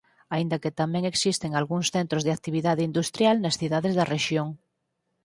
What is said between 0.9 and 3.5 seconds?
existen algúns centros de actividade industrial